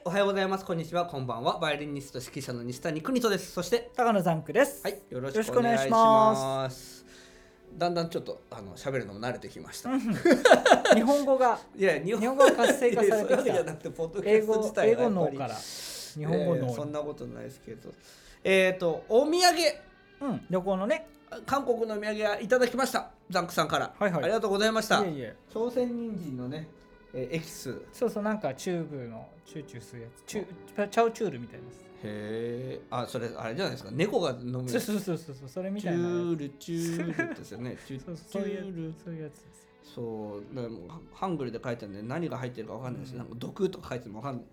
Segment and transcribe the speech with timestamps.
[0.00, 0.64] はい、おはようございます。
[0.64, 1.58] こんにちは、こんばんは。
[1.58, 3.52] バイオリニスト指揮者の西谷邦人です。
[3.52, 4.82] そして、高野ザンクです。
[4.82, 6.32] はい、よろしくお願いしま。
[6.32, 7.04] ます
[7.76, 9.94] だんだんちょっとあの喋るのも慣れてきました。
[9.94, 10.00] い
[10.94, 17.90] 日本語が や、日日本語が活性化されてきたじゃなくて、ポッドキ英ャスト語自体英がやっ日本語いやいやそん脳なことないですけど。
[18.42, 19.38] えっ、と、お土産、
[20.20, 21.08] うん旅行のね
[21.46, 23.10] 韓国のお土産はいただきました。
[23.28, 23.92] ザンクさんから。
[23.98, 25.04] はいはいありがとうございました。
[25.04, 26.68] いえいえ朝鮮人参のね、
[27.14, 27.82] えーエキス。
[27.92, 31.72] そうそうなんかチューブのチューチューするやつチューチャウチュールみたいなや
[32.02, 32.80] へえ。
[32.90, 33.90] あ、それあれじゃないですか。
[33.92, 34.64] 猫が飲む。
[34.64, 37.76] つそうそうそうそうそれみチたいなやュールチュールですよね。
[37.86, 38.16] チュール。
[38.16, 43.12] そういうやつですそう、だからもうハハングルで書いてあるんで何が入ってるかわかんないです。
[43.12, 44.44] なんか毒とか書いてもわかんない。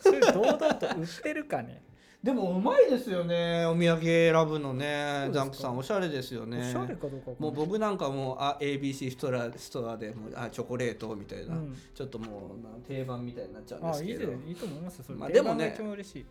[0.00, 1.82] それ堂々と売ってるかね
[2.24, 3.66] でもうまいですよね。
[3.66, 6.72] お土産選ぶのねザンクさんおしゃれですよおね。
[6.72, 14.32] しゃれかどうかもう僕なんかもうあ ABC ストアストアでもうあチョコレートみたいな、うんちょっともうな定番みたいになっちゃうんであいいすけど。
[14.32, 15.76] でいいと思いますよそれまあでもね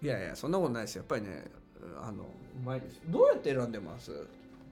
[0.04, 1.02] いいやいやそんなことないですよ。
[1.02, 1.46] やっぱりね
[2.02, 2.28] あのう
[2.66, 3.02] まいですよ。
[3.10, 4.12] どうやって選んでます？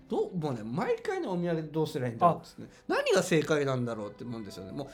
[0.10, 2.68] どうもうね毎回ねお土産どうすればいいんだろうですね。
[2.88, 4.72] 何が正解なんだろうって思うんですよね。
[4.72, 4.90] も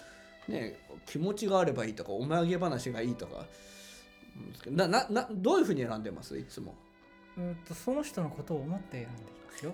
[0.49, 3.45] うね気持ちがあればいいとかお土産話がいいとか。
[4.67, 6.37] なななどういうふうに選んでます？
[6.37, 6.75] いつも。
[7.37, 9.73] うんとその人のことを思って選んでいますよ。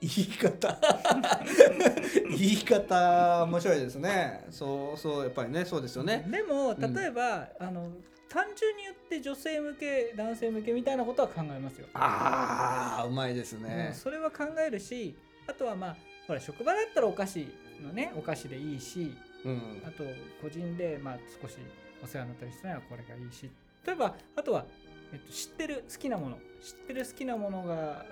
[0.00, 0.78] 言い方。
[2.38, 4.44] 言い方面白いですね。
[4.50, 6.24] そうそうやっぱりねそうですよね。
[6.30, 6.94] でもうん。
[6.94, 7.90] 例えば、あの
[8.28, 11.86] 単純に言って女性向け男性向けみたいなことは考えますよ。
[11.94, 17.48] ああうまいですうんね、それは考えるしあとはまあほら職場だったらお菓子
[17.80, 19.16] のねお菓子でいいし
[19.46, 19.82] うん。
[19.86, 20.04] あと
[20.42, 21.56] 個人でまあ少し
[22.02, 23.50] お世話になったりしたらこれがいいし。
[23.86, 24.66] 例えばあとは、
[25.12, 26.38] えっと、知ってる好きなもの。
[26.60, 28.04] 知ってる好きなものが、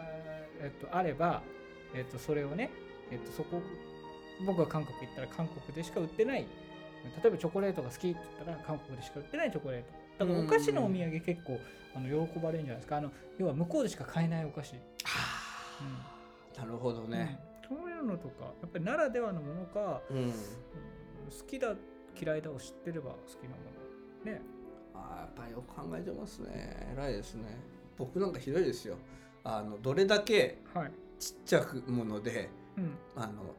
[0.61, 1.43] えっと、あれば、
[1.95, 2.71] えっと、それをね、
[3.11, 3.61] えっと、そこ
[4.47, 6.47] 僕が韓国行ったら韓国でしか売ってない。
[7.23, 9.93] 例えばチョコレートが好きって言ったら韓国でしか売ってないチョコレート。
[10.25, 11.59] だからお菓子のお土産結構
[11.95, 12.97] あの喜ばれるんじゃないですか。
[12.97, 14.75] あの要は向こうでしか買えないお菓子、
[15.05, 16.59] あー。
[16.59, 17.39] なるほどうんね、
[17.71, 17.79] うん。
[17.79, 20.33] そういうのとかやっぱりならではのものか、うんうん
[21.31, 21.75] 好きだ
[22.21, 23.57] 嫌いだを知ってれば好きなも
[24.25, 24.33] の。
[24.33, 24.41] ね。
[24.95, 26.95] あーやっぱりよく考えてますね。
[26.97, 27.45] 偉いですね。
[27.97, 28.97] 僕なんかひどいですよ。
[29.43, 33.55] あのどれだけはい、ちっちゃくものでうん、あの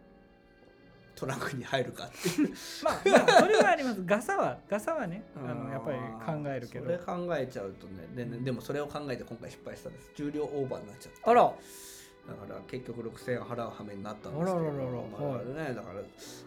[1.15, 2.41] トランクに入るかって。
[2.41, 2.53] い う
[2.83, 4.03] まあ、まあ、それはあります。
[4.05, 5.97] ガサはガサはねあのやっぱり
[6.43, 6.85] 考えるけど。
[6.85, 8.07] それ考えちゃうとね。
[8.15, 10.11] でねでもそれを考えて今回失敗したんです。
[10.15, 11.19] 重量オーバーになっちゃって。
[11.23, 11.53] あら
[12.27, 14.57] だから結局6000円払う羽目になったんですけど
[15.19, 16.01] まあね、だから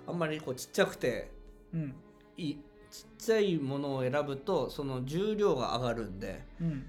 [0.06, 1.30] あんまりこうちっちゃくて
[1.72, 1.94] うん。
[2.36, 2.58] いい
[2.90, 6.86] ちっちゃいものを選ぶとその重量が上がるんでうん。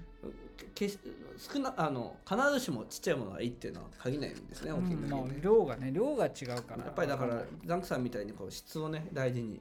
[0.74, 0.98] けし
[1.38, 6.84] 少なあの必ずしもちっちゃいものがいいっていうのは限らないんですね、大きいうんまあのにね量がね量が違うから。
[6.84, 9.60] やっぱりだからザンクさんみたいにこう質をね大事に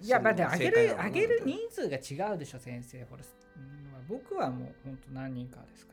[0.00, 0.04] うん。
[0.04, 3.04] いやまあでも上げる上げる人数が違うでしょ先生。
[3.04, 3.22] ほら、
[4.08, 5.92] 僕はもう本当何人かですか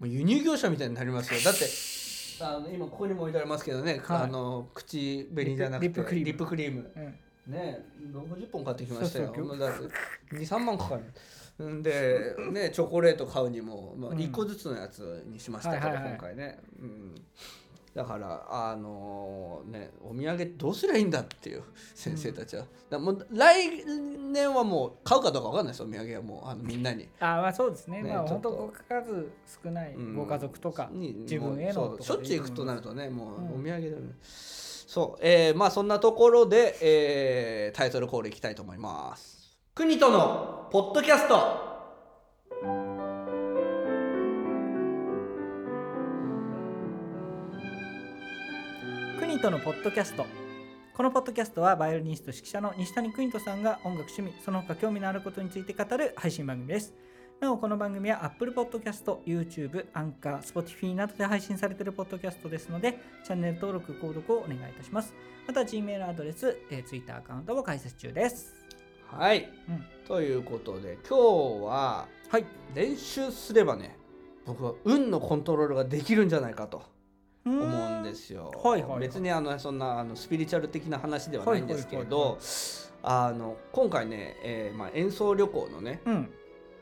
[0.00, 1.40] もう輸入業者みたいになりますよ。
[1.44, 1.66] だって
[2.42, 4.22] あの今ここにも置いてありますけどね、はい。
[4.22, 6.26] あの口紅じゃなくてリップクリーム。
[6.26, 6.90] リップクリーム。
[6.96, 9.26] ら、うん、ね60本買ってきましたよ。
[9.26, 11.02] そうそうもうだって23万かかる。
[11.62, 14.16] んでねチョコレート買うにも、まあ、うん。
[14.16, 16.12] 1個ずつのやつにしましたけど、はいはいはい。
[16.12, 17.14] 今回ね、うん、
[17.94, 21.64] だからあのねお土産どうすりゃいいんだっていう
[21.94, 23.84] 先生たちは、だからもう来
[24.32, 27.08] 年はもう買うかどうか分かんないですお土産はもうあのみんなに。
[27.18, 28.02] あまあそうですね。
[28.02, 28.50] ねまあちょっと。
[28.50, 29.32] 本当ご数
[29.64, 30.14] 少ないうん。
[30.14, 33.60] ご家族とか、に自分へのしょっちゅう行くとなるとねもううん。
[33.60, 33.82] お土産だね、
[34.22, 39.58] そうえー、まあそんなところで、えー、タイトルコールいきたいと思います。
[39.74, 41.69] 国とのポッドキャスト
[49.40, 50.26] 国とのポッドキャスト。
[50.94, 56.92] このポッドキャストはバイオリニスト指揮者の西谷邦人さんが音楽趣味その他興味のあることについて語る配信番組です。
[57.40, 65.14] なおこの番組は Apple Podcast、YouTube、Anchor、Spotify などで配信されているポッドキャストですのでチャンネル登録、購読をお願いいたします。
[65.46, 68.52] また Gmail アドレス、えー Twitter アカウントも開設中です。
[69.06, 69.86] はい、うん。
[70.06, 72.44] ということで今日ははい。
[72.74, 73.96] 練習すればね
[74.44, 76.99] 僕は運のコントロールができるんじゃないかと
[77.44, 78.50] 思思うんですよ。
[78.62, 79.00] はいはいはい。
[79.00, 82.38] 別にあのそんなあのスピリチュアル的な話ではないんですけれど
[83.02, 86.30] あの今回ね、えーまあ、演奏旅行のねうん。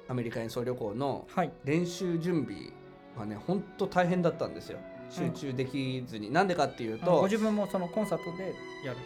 [0.09, 1.53] アメリカ演奏旅行のはい。
[1.65, 2.73] 練習準備
[3.17, 4.79] はね本当大変だったんですよ。
[5.11, 8.99] 集中できずに、なんでかっていうとあご自分もそのコンサートでやる。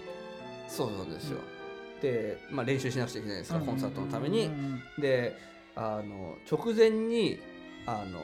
[0.67, 1.39] そうなんですよ、
[2.01, 4.53] で、まあ、練習しなくちゃいけないですから、コンサートのために、うん
[4.97, 5.01] うん。
[5.01, 5.37] で
[5.77, 7.39] あの直前に
[7.87, 8.19] あの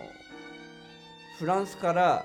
[1.39, 2.25] フランスから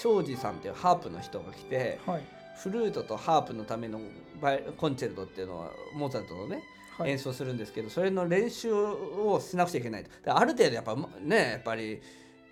[0.00, 2.22] 庄司さんっていうハープの人が来てうんはい。
[2.56, 4.00] フルートとハープのための
[4.40, 6.62] バイコンチェルトっていうのはモーツァルトのね
[6.96, 7.10] はい。
[7.10, 10.10] 演奏するんですけどそれの練習をしなくちゃいけないと。
[10.24, 12.00] である程度やっぱねやっぱり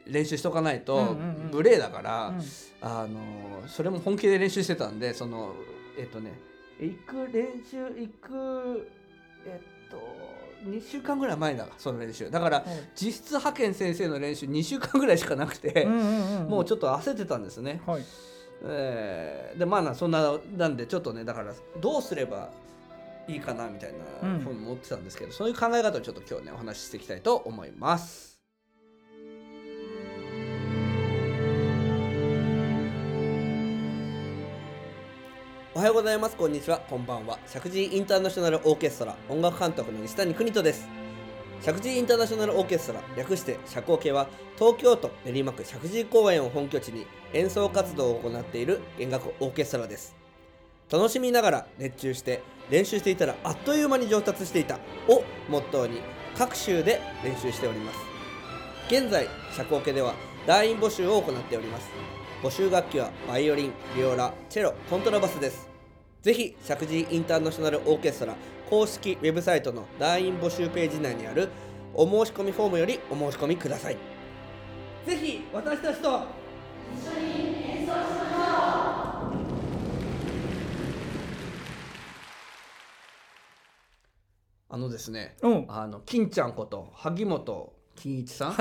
[0.06, 1.50] 練習しとかないうんとうんうん。
[1.52, 2.42] 無礼だから、うん。
[2.80, 5.54] あのそれも本気で練習してたんでその
[5.98, 6.32] えっとね
[6.80, 8.90] 行く練習行く
[9.46, 9.81] えっと
[10.64, 17.80] 2週間ぐらい前だその練習だからはい実質派遣先生の練習2週間ぐらいしかなくて、うんうんうんもうちょっと焦ってたんですね。
[17.86, 18.04] はい
[18.64, 22.50] えーでまあなそんななんでちょっとねだからどうすれば
[23.26, 23.92] いいかなみたい
[24.22, 28.31] なうん本持ってたんですけど、そういう考え方をちょっと今日ねお話ししていきたいと思います。
[35.82, 36.36] はようございます。
[36.36, 36.78] こんにちは。
[36.78, 37.40] こんばんは。
[37.44, 39.16] 石神井インターナショナルオーケストラ。
[39.28, 40.88] 音楽監督の西谷邦人です。
[41.60, 50.14] 石神井インターナショナルオーケストラ略して社交系は東京都練馬区石神井公園を本拠地に演奏活動を行っている弦楽オーケストラです。
[50.88, 56.00] 楽しみながら熱中して練習していたらあっという間に上達していたをモットーに
[56.38, 57.98] 各州で練習しております。
[58.86, 59.26] 現在
[59.56, 60.14] 社交系では
[60.46, 61.90] 団員募集を行っております。
[62.40, 65.71] 募集楽器はバイオリンビオラチェロコントラバスです。
[66.22, 68.36] ぜひ石神井インターナショナルオーケストラ
[68.70, 71.48] 公式ウェブサイトの団員募集ページ内にある
[71.94, 73.96] お申し込みフォームよりお申し込みください。
[75.04, 76.20] ぜひ私たちと
[84.68, 85.64] あのですねうん。
[85.68, 88.56] あの金ちゃんこと萩本欽一さん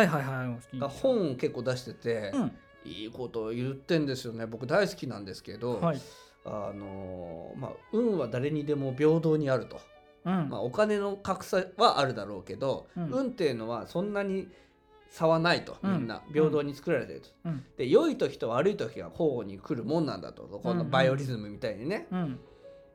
[0.80, 2.52] が本結構出してて、うん。
[2.84, 4.48] いいことを言ってんですよね。
[4.48, 6.02] 僕大好きなんですけど、はい
[6.44, 9.80] あのまあ、運は誰にでも平等にあると、
[10.26, 10.50] うん。
[10.50, 13.10] まあ、お金の格差はあるだろうけど、うん。
[13.12, 14.48] 運っていうのはそんなに
[15.10, 16.24] 差はないとみんな。
[16.28, 17.30] うん平等に作られてると。
[17.46, 17.64] うん。
[17.78, 22.08] で良い時と悪い時が交互に来るもんなんだとこのバイオリズムみたいにね。
[22.12, 22.40] うん。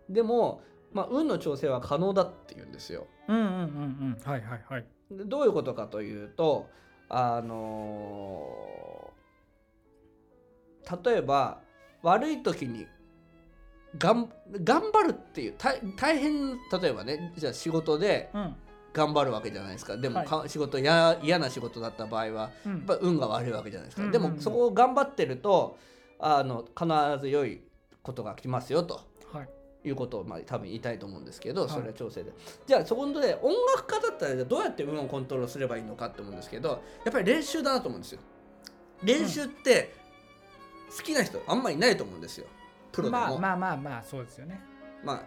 [0.08, 3.06] でも、まあ、運の調整は可能だって言うんですよ。
[3.28, 4.18] うんうんうんうん。
[4.24, 4.86] はいはいはい。
[5.10, 6.68] でどういうことかというと
[7.08, 9.12] あの
[11.04, 11.60] 例えば
[12.02, 12.86] 悪い時に
[13.98, 14.30] がん
[14.62, 18.56] 頑張るっていう大大変例えばねじゃあ仕事でうん。
[18.92, 19.98] 頑張るわけじゃないですか。
[19.98, 20.26] でも、はい。
[20.26, 22.72] か仕事や嫌な仕事だった場合はうん。
[22.72, 24.10] やっぱ運が悪いわけじゃないですか、うん。
[24.10, 25.76] でもそこを頑張ってると
[26.18, 26.88] あの必
[27.20, 27.60] ず良い
[28.02, 29.48] ことが来ますよとはい。
[29.86, 31.70] いうことをまあ多分言いたいと思うんですけどはい。
[31.70, 32.32] それは調整で、
[32.66, 38.20] じゃあそこで音楽家だったらどうやって運をコントロールすればいいのかって思うんですけどやっぱり練習だなと思うんですよ。
[39.02, 39.94] 練習って
[40.96, 42.46] 好きな人あんまりいないと思うんですよ
[42.96, 44.60] プロでも、まあまあまあまあそうですよね。
[45.04, 45.22] まあ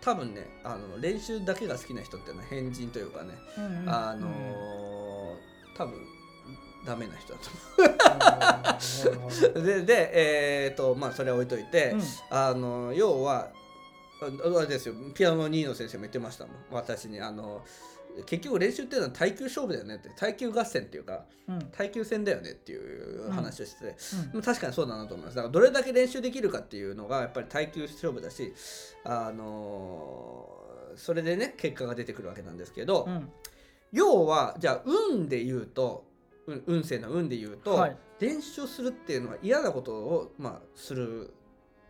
[0.00, 3.88] 多分ねあの練習だけが好きな人っていうのは変人というかね、うんうん。
[3.88, 5.06] あのー
[5.76, 5.94] 多分
[6.86, 7.50] ダメな人だと
[9.10, 9.28] 思
[9.60, 9.62] う。
[9.66, 12.02] ででえー、とまあそれは置いといて、うん。
[12.30, 13.50] あの要は
[14.22, 16.56] ああれですよピアノのニーノ先生も言ってましたもん。
[16.70, 17.62] 私にあの
[18.24, 20.10] 結局練習っていうのは耐久勝負だよねって。
[20.16, 21.58] 耐久合戦っていうかうん。
[21.72, 23.96] 耐久戦だよねっていう話をしてて、
[24.34, 24.42] うん。
[24.42, 25.36] 確かにそうだなと思います。
[25.36, 28.54] だからどれだけ練習できるかっていうのがやっぱり耐久勝負だし
[29.04, 30.48] あの
[30.96, 33.28] それでね結果が出てくるわけなんですけど、うん。
[33.92, 36.04] 要はじゃあ運で言うと
[36.46, 37.96] 運運勢の運で言うと、はい。
[38.20, 41.34] 練習するっていうのは嫌なことを、まあ、する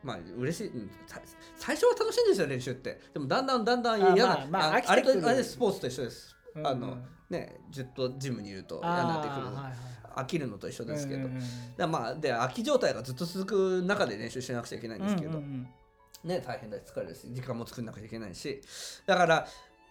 [0.07, 0.69] まあ嬉しい。
[0.69, 1.21] うんさ
[1.57, 3.01] 最初は楽しいんですよ練習って。
[3.13, 9.37] でもだんだんだんだんあ嫌なまあまあああれとあれスポーツと一緒です、うんあのねずっとジムにいると嫌になってくる。
[9.37, 9.73] あーはいはい。
[10.17, 18.63] 飽きるのと一緒ですけど、うんまあで飽き状態がずっと続く中で練習しなくちゃいけないんですけど、ね大変だし疲れるし時間も作んなくちゃいけないし。
[19.07, 19.47] だから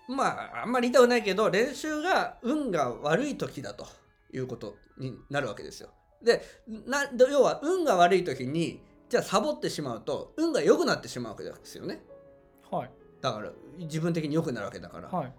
[0.07, 3.85] まああんまり言いたくないけど練習が運が悪い時だと
[4.33, 5.89] いうことになるわけですよ。
[6.23, 6.41] で
[6.87, 12.01] な要は運が悪い時にじゃあサボってしまうと運が良くなってしまうわけですよね。
[12.71, 12.91] うんはい。
[13.21, 15.33] だから自分的に良くなるわけだから、はい。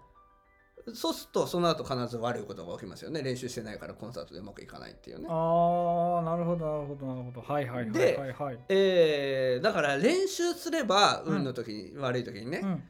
[0.93, 3.21] そうするとその後必ず悪いことが起きますよね。
[3.21, 5.27] 練習してないからコンサートでうまくいかないっていうね。
[5.29, 7.41] ああなるほどなるほどなるほど。
[7.41, 8.59] はいはいはいではいはい。
[8.69, 12.83] えーだから練習すればうん運の時に、悪い時にね、うん。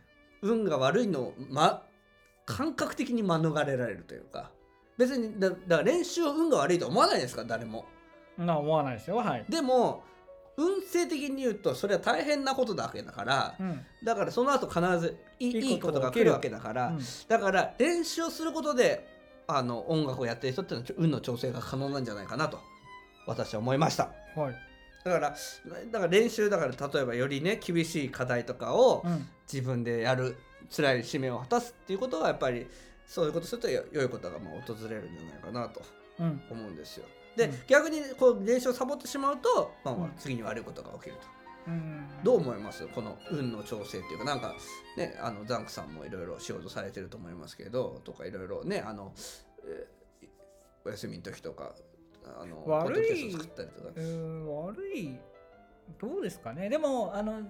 [0.43, 1.83] 運が悪いのを、ま、
[2.45, 4.51] 感覚的に免れられるというか。
[4.97, 7.41] 別にだだから練習を運が悪いと思わないですか？
[7.41, 7.85] ら誰も。
[8.37, 9.15] な思わないですよ。
[9.17, 9.45] はい。
[9.49, 10.03] でも
[10.57, 13.85] 運勢的に言うとそれは大変なことだわけだからうん。
[14.03, 16.31] だからその後必ずいいいことが来る。
[16.31, 16.99] わけだから、うん。
[17.27, 19.07] だから練習をすることで
[19.47, 22.59] あの音楽をやってる人っていうのは運の調整が可能なんじゃないかなと
[23.27, 24.11] 私は思いました。
[24.35, 24.55] はい。
[25.05, 25.35] だから
[25.91, 29.27] だから練習だから例えばよりね厳しい課題とかを、うん。
[29.51, 30.37] 自分でやる
[30.75, 32.67] 辛い使命を果たすっていうことはやっぱり
[33.05, 35.81] そういうことするとよ良いことがまあ訪れるんじゃないかなと
[36.19, 36.41] うん。
[36.49, 37.05] 思うんですよ。
[37.05, 37.26] で、うん
[37.67, 40.13] 逆にこう練習をサボってしまうと、まあまあうん。
[40.17, 41.15] 次に悪いことが起きる
[41.67, 42.07] うん。
[42.23, 42.87] どう思います？
[42.87, 44.55] この運の調整っていうかなんか
[44.97, 49.13] ねあのザンクさんもいろいろ仕事されてると思いますけどとかいろいろねあの、
[49.65, 49.97] えー
[50.85, 51.75] お休みの時とか
[52.39, 53.35] あの悪い。
[53.35, 55.19] 悪い。
[55.99, 56.69] どうですかね？
[56.69, 57.41] でもあの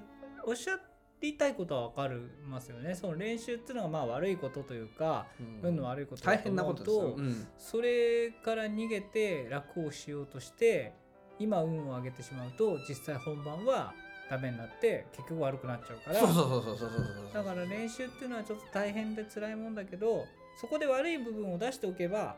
[0.43, 0.79] おっしゃ
[1.21, 2.95] りたいことは分かりますよね。
[2.95, 5.27] その練習っていうのはまあ悪いことというか、
[5.63, 5.69] うん。
[5.69, 7.47] 運の悪いことだ大変なことううん。
[7.57, 10.93] それから逃げて楽をしようとして
[11.39, 13.93] 今運を上げてしまうと実際本番は
[14.29, 16.19] ダメになって結局悪くなっちゃうから。
[16.19, 16.95] そうそうそうそうそうそ
[17.31, 17.33] う。
[17.33, 20.25] だから練習っていうのはちょっと大変で辛いもんだけど
[20.59, 22.35] そこで悪い部分を出しておけば、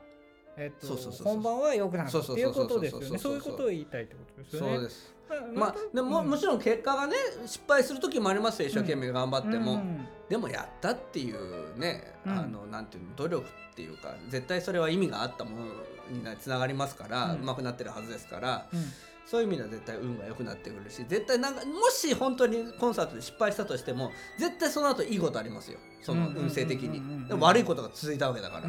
[0.59, 3.17] えっと本番は良くなるっていうことですよね。
[3.17, 4.73] そういうことを言いたいってことですよね。
[4.75, 5.15] そうです。
[5.55, 6.29] まあでも、うん。
[6.29, 12.31] もちろん結果がね失敗する時もありますよ一生懸命頑張っても、うんでもやったっていうね、うん。
[12.37, 15.65] あのなんていうの努力っていうか絶対それは意味があったもの
[16.11, 18.79] につながりますから、ううんまくなってるはずですからうん。
[19.25, 25.77] そういう意味では絶対運が良くなってくるし絶対なんかもし本当にコンサートで失敗したとしても絶対その後いいことありますよ。
[26.01, 26.99] その運勢的に。
[27.39, 28.63] 悪いことが続いたわけだから、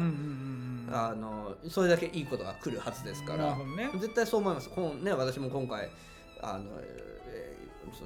[0.93, 3.55] あのそれだけいいことが来るはずですから。
[3.55, 3.89] ね。
[3.95, 4.69] 絶対そう思います。
[4.69, 5.89] こう、ね、私も今回
[6.41, 7.11] あの、え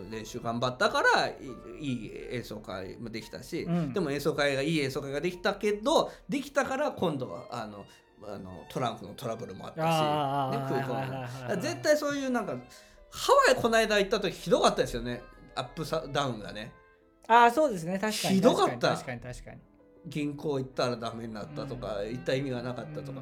[0.10, 1.34] 練習頑張ったからい
[1.80, 3.94] い演奏会もできたし、うん。
[3.94, 7.86] でも演奏会がいい演奏会ができたけどできたから今度はあの
[8.24, 11.56] あのトランクのトラブルもあったし、ね、空港はいはいはいはいはい。
[11.58, 12.56] の絶対そういうなんか
[13.12, 15.22] ハワイこの間行った時ひどかったですよね。
[15.56, 16.72] アップサダウンがね。
[17.28, 17.98] ああそうですね。
[18.00, 18.36] 確かに。
[18.36, 18.96] ひどかった。
[18.96, 19.58] 確かに確かに
[20.08, 23.22] 銀行行ったらダメになったとか、行った意味がなかったとか、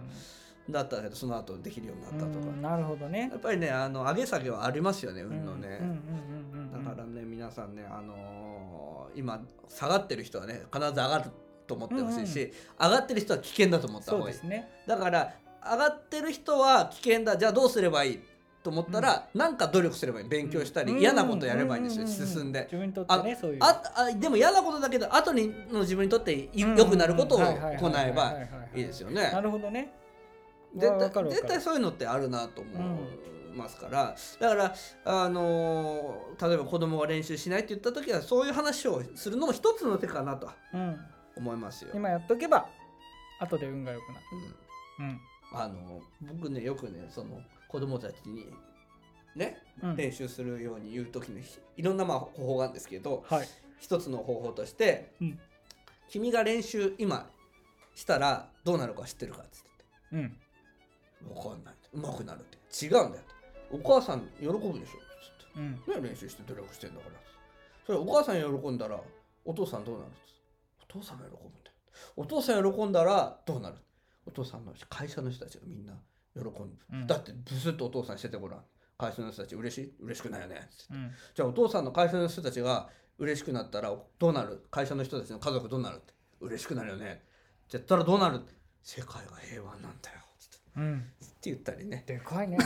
[0.69, 3.29] だったけどその後できるようになったとか、うんなるほどね。
[3.31, 6.85] やっぱりねあの上げ下げはありますよね運のね、うんうんうんうんうん。
[6.85, 11.29] だからね皆さんねあのー今下がってる人はね必ず上がる
[11.67, 14.35] と思ってほしいし、上がってる人は危険だと思ったそ方がいい。
[14.35, 14.69] うですね。
[14.87, 17.37] だから上がってる人は危険だ。
[17.37, 18.19] じゃあどうすればいい？
[18.63, 20.27] と思ったら、なんか努力すればいい。
[20.29, 20.99] 勉強したり、うん。
[20.99, 22.61] 嫌なことやればいいんですよ、うううう進んで。
[22.63, 23.59] 自分にとってねそういう。
[23.61, 28.33] ああでも嫌なことだけど後にの自分にとってい良くなることを行えば
[28.73, 29.29] いいですよね。
[29.31, 29.93] なるほどね。
[30.75, 34.73] 絶対絶対そういうのってあるなと思いますから、だから
[35.05, 40.97] あのー例えば子供が練習しないって言った時はそういう話をするのも一つの手かなとうん。
[41.35, 41.91] 思いますよ。
[41.93, 42.67] 今やっとけば
[43.39, 44.21] 後で運が良くなる。
[44.99, 45.05] うん。
[45.05, 45.19] うん。
[45.55, 46.01] あの
[46.33, 47.39] 僕ねよくねその
[47.73, 48.45] 子供たちに
[49.35, 49.95] ねうん。
[49.95, 53.47] 練習するように言う時にひいろんなまあ方法があるんですけどはい。
[53.79, 55.39] 一つの方法として、うん。
[56.07, 57.27] 君が練習今
[57.95, 59.69] したらどうなるか知ってるかっつって
[60.11, 60.37] うん。
[61.33, 61.73] 分かんない。
[61.93, 62.85] 上手くなるって。
[62.85, 63.23] 違うんだよ
[63.71, 65.57] お母さん喜ぶでしょつって。
[65.57, 65.71] うん。
[65.71, 67.15] ね練習して努力してんだから。
[67.87, 68.99] それお母さん喜んだら
[69.43, 70.11] お父さんどうなる
[70.83, 71.75] お父さんが喜ぶんだよ。
[72.15, 73.77] お父さん喜んだらどうなる？
[74.27, 75.93] お父さんの会社の人たちがみんな
[76.35, 76.41] 喜
[76.95, 78.61] んだってブスッとお父さんしててごらん。
[78.97, 79.93] 会社の人たち嬉しい？
[80.01, 80.69] 嬉しくないよね。
[80.71, 81.11] つってうん。
[81.35, 84.65] じゃあお父さんの会社の人たちが嬉しくなったらどうなる？
[84.71, 86.13] 会社の人たちの家族どうなるって。
[86.39, 87.23] 嬉しくなるよね。
[87.69, 88.41] じゃったらどうなる？
[88.81, 90.19] 世界が平和なんだよ。
[90.39, 90.97] つってうん。
[90.97, 92.03] って言ったりね。
[92.05, 92.57] でかいね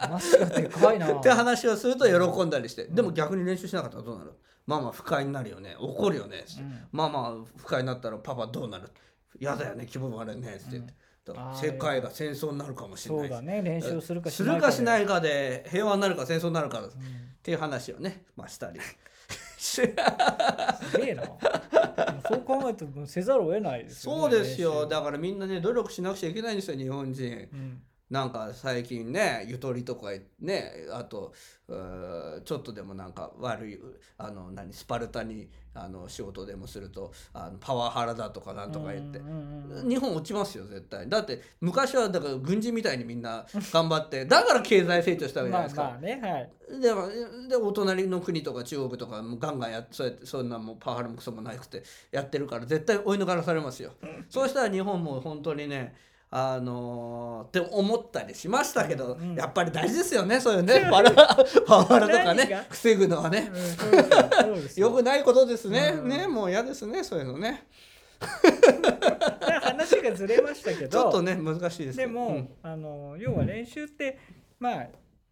[0.00, 0.46] 話が。
[0.46, 1.12] でかいな。
[1.12, 4.32] って話をすると喜んだりして、でも逆に練習しなかったらどうなる？
[4.66, 5.76] ママ不快になるよね。
[5.78, 6.44] 怒るよね。
[6.58, 6.86] うん。
[6.92, 8.88] ママ不快になったらパパどうなる？
[9.40, 9.86] 嫌だよね。
[9.86, 10.58] 気分悪いね。
[10.58, 10.94] つって言って、
[11.54, 13.62] 世界が戦争になるかもしれないそうだね。
[13.62, 16.90] 練習するかするかしいないかで平和になるか戦争になるかっうん。
[17.42, 18.80] ていう話をね、まあ、したり。
[19.56, 19.92] すげ
[21.10, 21.24] えな。
[22.28, 24.86] そう考えるともうせざるを得ないですよねそうですよ。
[24.86, 27.48] だからみんなね努力しなくちゃいけないんですよ日本人。
[27.52, 30.10] うんなんか最近ねゆとりとか
[30.40, 31.32] ねあと
[32.44, 33.78] ちょっとでもなんか悪い
[34.16, 39.20] あの何スパルタにあの仕事でもするとあのパワハラだとかなんとか言って。
[39.86, 41.08] 日本落ちますよ絶対。
[41.08, 46.80] だって昔はだから軍人みたいにみんな頑張ってだから経済成長したわけじゃないですか、まあまあねはい。
[46.80, 47.08] でも
[47.48, 53.92] でお隣の国とか中国とかもガンガンやっそうやってそんなもうパワハラもクソもなくてやってるから絶対追い抜かされますよ、
[54.28, 55.94] そうしたら日本も本当にね
[56.30, 60.96] あのーって思ったりしましたけど、うんやっぱり大事ですよねそういうねパ
[61.76, 63.50] ワハラとかね防ぐのはね。
[63.50, 63.58] うん
[64.76, 66.08] よくないことですね、うん。
[66.08, 67.66] ねもう嫌ですねそういうのね。
[69.62, 72.48] 話がずれましたけどちょっとね難しいですでも、うん。
[72.62, 74.18] あの要は練習って
[74.58, 74.86] まあ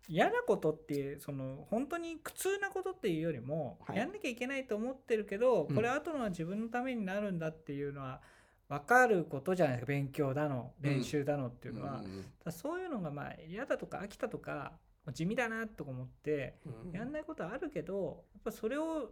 [0.09, 3.99] 嫌なことっていうその本当に苦痛なことっていうよりも、はい。
[3.99, 5.75] やんなきゃいけないと思ってるけど、うん。
[5.75, 8.21] これ後のは自分のためになるんだっていうのは
[8.69, 9.93] 分かることじゃないですか。
[9.93, 12.03] 勉強だの練習だのっていうのは、
[12.51, 14.73] そういうのがまあ嫌だとか飽きたとか
[15.13, 16.93] 地味だなとか思ってうん。
[16.93, 19.11] やんないことあるけどやっぱそれを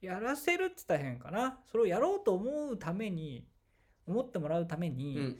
[0.00, 1.58] やらせるって言ったら変かな。
[1.70, 3.46] それをやろうと思うために
[4.06, 5.38] 思ってもらうために、うん。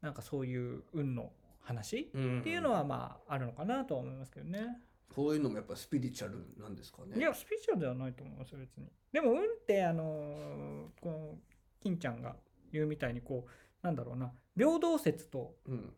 [0.00, 4.78] なんかそういう運の話うんっていうのはまああるのかなとは思いますけどね。
[5.14, 7.16] そういうのもやっぱスピリチュアルなんですかね。
[7.16, 8.90] いやスピリチュアルではないと思いますよ別に。
[9.12, 11.38] でも運ってあのーこの
[11.80, 12.34] 金ちゃんが
[12.74, 13.50] 言うみたいにこう
[13.86, 14.32] なんだろうな。
[14.56, 15.92] 平等説とうん。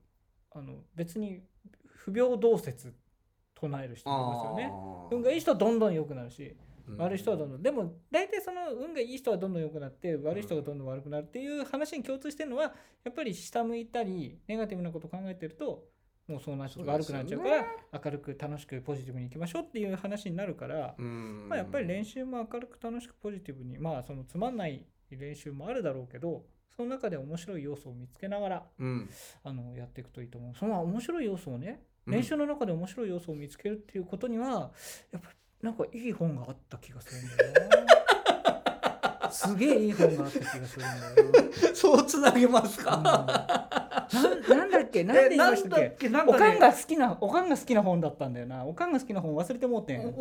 [0.52, 1.42] あの別に
[1.86, 2.94] 不平等説
[3.54, 4.72] 唱える人もいますよね。
[5.10, 6.56] 運がいい人はどんどん良くなるし
[6.88, 6.96] うん。
[6.98, 15.84] 悪い人はどんどんでも大体その運がいい人はどんどん良くなって悪い人がどんどん悪くなるっていう話に共通してるのはやっぱり下向いたりネガティブなことを考えてると
[16.28, 17.66] もうそうなっちゃそう悪くなっちゃうから
[18.04, 21.46] 明るく楽しくポジティブにいきましょうっていう話になるから、うん。
[21.48, 26.44] まあ、やっぱり練習も明るく楽しくポジティブにまあそのつまんない練習もあるだろうけど
[26.76, 29.08] その中で面白い要素を見つけながらうん。
[29.44, 30.54] あのやっていくといいと思う。
[30.58, 32.12] その面白い要素をねうん。
[32.14, 34.72] 練習の中で面白い要素を見つけるっていうことには
[35.12, 39.30] やっぱりなんかいい本があった気がするんだよな。
[39.30, 41.74] すげえいい本があった気がするんだよな。
[41.74, 42.86] そうつなげますうん。
[42.86, 45.02] か、なんなんだっけ？
[45.04, 45.96] なんて言いましたっけ？
[45.98, 46.08] け？
[46.08, 48.64] なんおかんねが好きなおかんが好きな本だったんだよな。
[48.64, 50.14] おかんが好きな本忘れてもうてん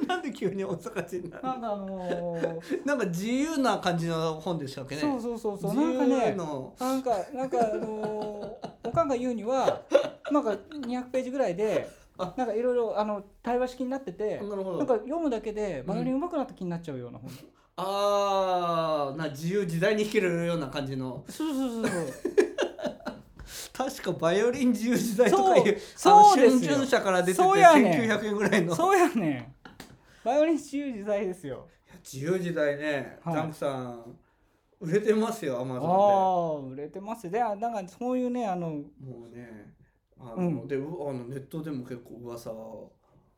[0.08, 5.00] なんで急に大阪人になるなんかあのーなんか自由な感じの本でしたっけね？
[5.00, 5.74] そうそうそうそう。
[5.74, 6.74] なんかねの。
[6.78, 9.82] なんかなんかあのーおかんが言うには
[10.32, 11.88] なんか200ページぐらいで
[12.18, 12.34] あ。
[12.36, 17.30] なんかいろいろあの対話式になっててななんか読むだけでバイオリン上手くなった気になっちゃうような本、
[17.76, 21.24] ああな自由自在に弾けるような感じの。
[21.28, 22.06] そうそうそうそう。
[23.72, 26.70] 確かバイオリン自由自在とかいうそうそうですよ。
[26.72, 28.00] 春秋社から出ててそうやねん。
[28.02, 28.74] 1900円ぐらいの。
[28.74, 29.54] そうやねん
[30.24, 31.66] バイオリン自由自在ですよ。
[32.04, 33.34] 自由自在ね、はい。
[33.34, 34.18] ダンクさん
[34.80, 39.74] 売れてますよアマあゾあ売れてますでなんかそういうねあのンでもうね
[40.18, 40.68] あの、うん。
[40.68, 42.54] でうあのネットでも結構噂う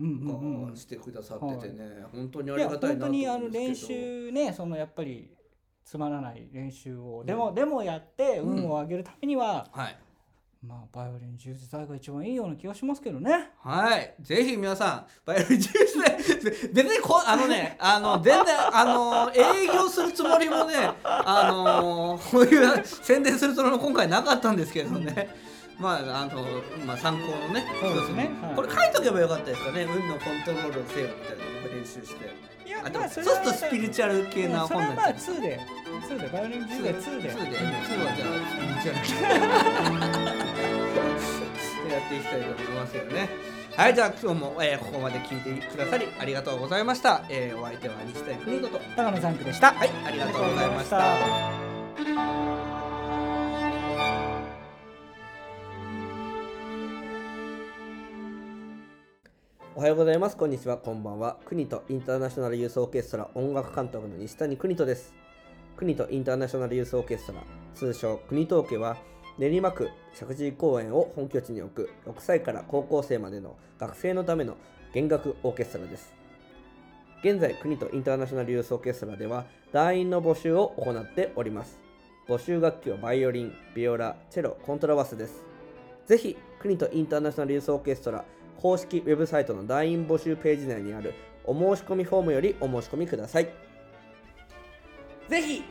[0.05, 4.01] んうんうんしてくださっててね、本当にありがたい本当にあ思うんの練ですけど。
[4.01, 5.31] 習ねそのやっぱり
[5.85, 9.99] つまらない練習をでも、でもやって運を上げるためには、はい
[10.62, 14.14] まあバイオリン自由自在が一番いいような気がしますけどねはい。
[14.21, 25.51] ぜひ皆さん、バイオリンジュースで、別にこ、あのね、あの、全然、あの、営業するつもりもね、あの、こういう宣伝するつもりも今回なかったんですけどね。
[25.78, 26.45] まあ、あの、
[26.87, 29.82] まあ、参考のね、そうですねはいこれ書いとけばよかったですかね。
[29.85, 32.30] 運のコントロールをせよみたいなのを練習して。
[32.67, 35.37] いやあ、でも、まあそうするとスピリチュアル系なそれはまあ本になっちゃう。
[35.37, 35.61] 2で
[36.08, 40.13] 2でバイオリン自由自在2で2で、2はじゃあ、 スピリチュアル系。
[41.93, 43.28] やっていきたいと思いますよね。
[43.76, 47.23] はい、じゃあ今日も、えーここまで聞いてくださりありがとうございました。
[47.28, 48.80] えーお相手は西谷邦人と。
[48.97, 52.62] 高野サンクでしたはい、ありがとうございました。
[59.82, 60.36] はようございます。
[60.36, 60.76] こんにちは。
[60.76, 61.38] こんばんは。
[61.45, 65.12] 国とインターナショナルユースオーケストラ音楽監督の西谷邦人です。
[65.76, 67.42] 国とインターナショナルユースオーケストラ、
[67.75, 68.97] 通称国東家は、
[69.38, 74.56] 練馬区石神井公園を本拠地に置く6歳から高校生までの学生のための
[74.95, 76.14] 弦楽オーケストラです。
[77.25, 81.80] 現在、国とインターナショナルユースオーケストラでは団員の募集を行っております。
[82.28, 85.42] 募集楽器はバイオリン、ビオラ、チェロ、コントラバスです。
[86.06, 88.25] ぜひ、国とインターナショナルユースオーケストラ
[88.63, 93.49] 公式ウェブサイトの LINE 募集ページ内にあるお申し込みフォームよりお申し込みください。
[95.29, 95.65] ぜひ